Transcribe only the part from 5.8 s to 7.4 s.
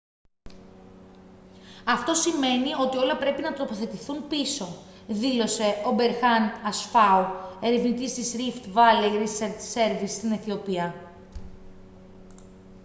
berhane asfaw